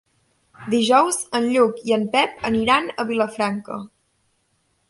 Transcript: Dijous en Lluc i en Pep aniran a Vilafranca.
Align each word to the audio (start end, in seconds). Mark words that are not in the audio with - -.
Dijous 0.73 1.19
en 1.41 1.45
Lluc 1.55 1.83
i 1.91 1.95
en 1.97 2.07
Pep 2.15 2.41
aniran 2.51 2.91
a 2.97 3.07
Vilafranca. 3.13 3.79